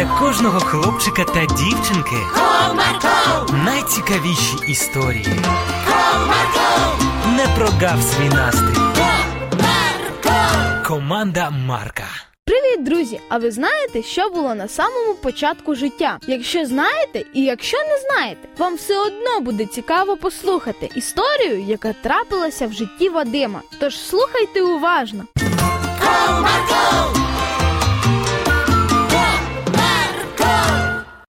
[0.00, 5.26] для кожного хлопчика та дівчинки Comarco, найцікавіші історії.
[5.88, 8.80] Comarco, Не прогав свій настрій.
[9.52, 10.86] Comarco.
[10.86, 12.04] Команда Марка.
[12.44, 13.20] Привіт, друзі!
[13.28, 16.18] А ви знаєте, що було на самому початку життя?
[16.26, 22.66] Якщо знаєте, і якщо не знаєте, вам все одно буде цікаво послухати історію, яка трапилася
[22.66, 23.62] в житті Вадима.
[23.80, 25.24] Тож слухайте уважно.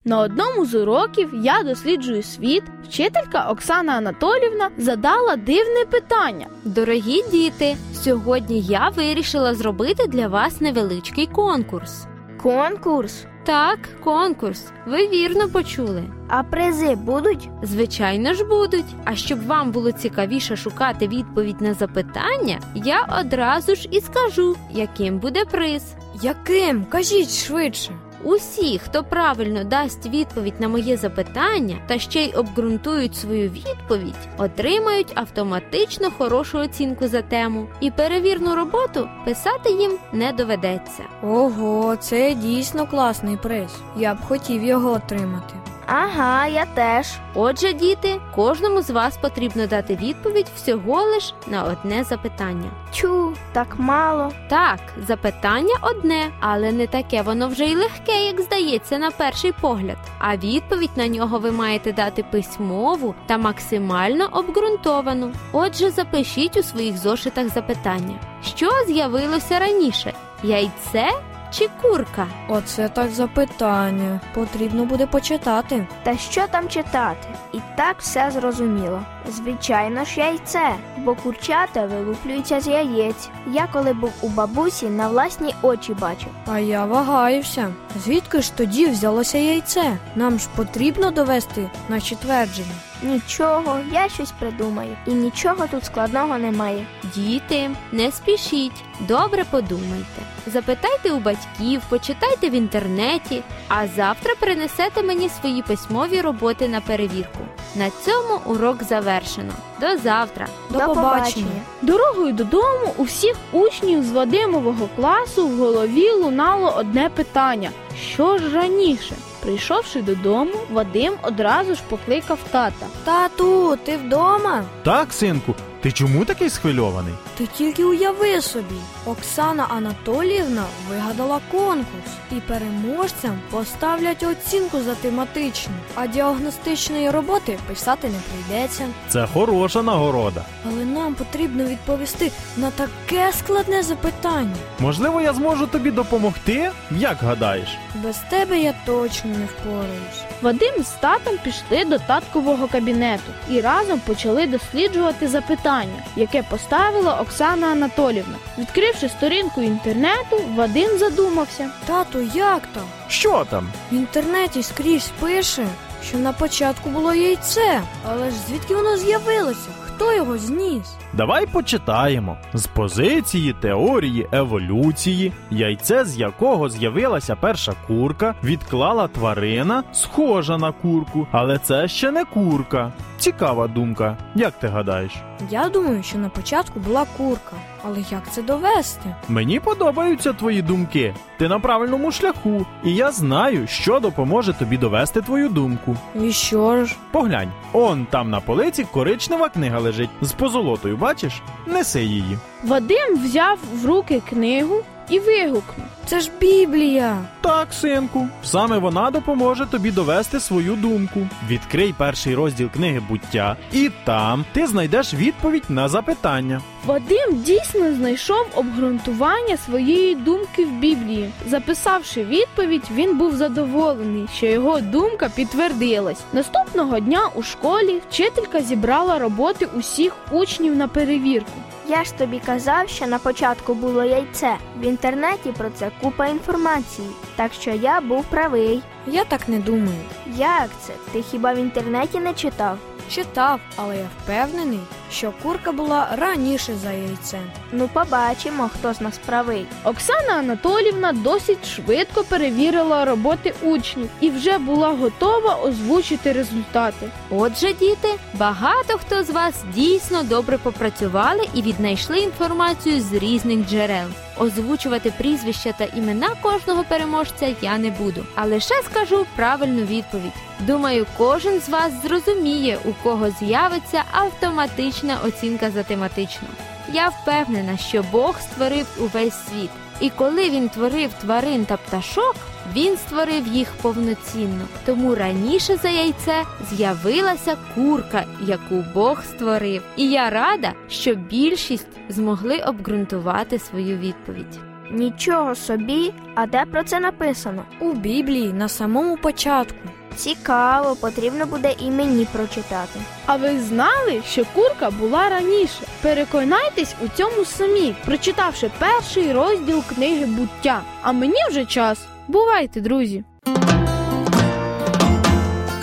[0.06, 2.64] На одному з уроків я досліджую світ.
[2.84, 6.48] Вчителька Оксана Анатолівна задала дивне питання.
[6.64, 12.06] Дорогі діти, сьогодні я вирішила зробити для вас невеличкий конкурс.
[12.44, 13.26] Конкурс.
[13.46, 14.66] Так, конкурс.
[14.88, 16.04] Ви вірно почули.
[16.30, 17.50] А призи будуть?
[17.64, 18.96] Звичайно ж будуть.
[19.06, 25.20] А щоб вам було цікавіше шукати відповідь на запитання, я одразу ж і скажу, яким
[25.20, 25.96] буде приз.
[26.22, 26.86] Яким?
[26.86, 28.11] Кажіть швидше.
[28.24, 35.12] Усі, хто правильно дасть відповідь на моє запитання та ще й обґрунтують свою відповідь, отримають
[35.16, 41.04] автоматично хорошу оцінку за тему, і перевірну роботу писати їм не доведеться.
[41.24, 43.72] Ого, це дійсно класний приз.
[43.98, 45.71] Я б хотів його отримати.
[45.86, 47.08] Ага, я теж.
[47.34, 52.72] Отже, діти, кожному з вас потрібно дати відповідь всього лиш на одне запитання.
[52.92, 54.32] Чу, так мало.
[54.50, 59.98] Так, запитання одне, але не таке воно вже й легке, як здається, на перший погляд.
[60.20, 65.32] А відповідь на нього ви маєте дати письмову та максимально обґрунтовану.
[65.52, 71.10] Отже, запишіть у своїх зошитах запитання, що з'явилося раніше: яйце
[71.52, 72.28] чи курка?
[72.50, 74.20] Оце так запитання.
[74.34, 75.88] Потрібно буде почитати.
[76.04, 77.28] Та що там читати?
[77.54, 79.02] І так все зрозуміло.
[79.30, 83.30] Звичайно ж, яйце, бо курчата вилуплюються з яєць.
[83.48, 86.30] Я коли був у бабусі, на власні очі бачив.
[86.48, 87.74] А я вагаюся.
[88.04, 89.98] Звідки ж тоді взялося яйце?
[90.16, 92.76] Нам ж потрібно довести наші твердження.
[93.04, 94.98] Нічого, я щось придумаю.
[95.08, 96.86] І нічого тут складного немає.
[97.16, 100.22] Діти, не спішіть, добре подумайте.
[100.48, 107.40] Запитайте у батьків, почитайте в інтернеті, а завтра принесете мені свої письмові роботи на перевірку.
[107.76, 109.54] На цьому урок завершено.
[109.82, 110.48] До завтра!
[110.70, 111.62] До, побачення.
[111.82, 117.72] Дорогою додому у всіх учнів з Вадимового класу в голові лунало одне питання:
[118.14, 119.16] що ж раніше?
[119.42, 122.86] Прийшовши додому, Вадим одразу ж покликав тата.
[123.04, 124.64] Тату, ти вдома?
[124.84, 127.14] Так, синку, ти чому такий схвильований?
[127.38, 128.76] Ти тільки уяви собі.
[129.06, 138.18] Оксана Анатоліївна вигадала конкурс, і переможцям поставлять оцінку за тематичну, а діагностичної роботи писати не
[138.20, 138.88] прийдеться.
[139.10, 140.42] Це хороша нагорода.
[140.68, 144.56] Але нам потрібно відповісти на таке складне запитання.
[144.80, 146.72] Можливо, я зможу тобі допомогти?
[146.92, 147.78] Як гадаєш?
[147.96, 150.22] Без тебе я точно не впораюсь.
[150.42, 155.71] Вадим з татом пішли до таткового кабінету і разом почали досліджувати запитання,
[156.16, 158.36] яке поставила Оксана Анатолівна.
[158.58, 161.70] Відкривши сторінку інтернету, Вадим задумався.
[161.88, 162.84] Тату, як там?
[163.08, 163.70] Що там?
[163.92, 165.68] В інтернеті скрізь пише,
[166.04, 169.70] що на початку було яйце, але ж звідки воно з'явилося?
[170.02, 170.96] Хто його зніс?
[171.14, 172.38] Давай почитаємо.
[172.54, 181.28] З позиції теорії еволюції, яйце з якого з'явилася перша курка, відклала тварина, схожа на курку,
[181.32, 182.92] але це ще не курка.
[183.18, 184.18] Цікава думка.
[184.36, 185.12] Як ти гадаєш?
[185.50, 187.56] Я думаю, що на початку була курка.
[187.84, 189.16] Але як це довести?
[189.30, 191.14] Мені подобаються твої думки.
[191.38, 195.96] Ти на правильному шляху, і я знаю, що допоможе тобі довести твою думку.
[196.22, 196.96] І що ж?
[197.12, 201.42] Поглянь, он там на полиці коричнева книга лежить з позолотою, бачиш?
[201.68, 202.38] Неси її.
[202.64, 204.76] Вадим взяв в руки книгу
[205.10, 205.88] і вигукнув.
[206.06, 207.18] Це ж Біблія.
[207.42, 211.28] Так, синку, саме вона допоможе тобі довести свою думку.
[211.48, 216.62] Відкрий перший розділ книги буття, і там ти знайдеш відповідь на запитання.
[216.86, 221.32] Вадим дійсно знайшов обґрунтування своєї думки в Біблії.
[221.48, 226.24] Записавши відповідь, він був задоволений, що його думка підтвердилась.
[226.34, 231.52] Наступного дня у школі вчителька зібрала роботи усіх учнів на перевірку.
[231.92, 234.58] Я ж тобі казав, що на початку було яйце.
[234.78, 237.08] В інтернеті про це купа інформації.
[237.36, 238.82] Так що я був правий.
[239.08, 240.02] Я так не думаю.
[240.36, 240.94] Як це?
[241.12, 242.78] Ти хіба в інтернеті не читав?
[243.16, 244.80] Читав, але я впевнений,
[245.12, 247.40] що курка була раніше за яйце.
[247.72, 249.66] Ну, побачимо, хто з нас правий.
[249.84, 257.10] Оксана Анатолівна досить швидко перевірила роботи учнів і вже була готова озвучити результати.
[257.30, 264.08] Отже, діти, багато хто з вас дійсно добре попрацювали і віднайшли інформацію з різних джерел.
[264.42, 270.32] Озвучувати прізвища та імена кожного переможця я не буду, а лише скажу правильну відповідь.
[270.60, 276.48] Думаю, кожен з вас зрозуміє, у кого з'явиться автоматична оцінка за тематичну.
[276.94, 282.36] Я впевнена, що Бог створив увесь світ, і коли він творив тварин та пташок,
[282.76, 284.66] він створив їх повноцінно.
[284.86, 289.84] Тому раніше за яйце з'явилася курка, яку Бог створив.
[289.96, 294.60] І я рада, що більшість змогли обґрунтувати свою відповідь.
[294.92, 297.64] Нічого собі, а де про це написано?
[297.80, 299.90] У Біблії на самому початку.
[300.16, 303.00] Цікаво, потрібно буде і мені прочитати.
[303.26, 305.80] А ви знали, що курка була раніше?
[306.02, 310.82] Переконайтесь у цьому самі, прочитавши перший розділ книги буття.
[311.02, 312.00] А мені вже час.
[312.28, 313.24] Бувайте, друзі!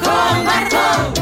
[0.04, 1.17] Комарко,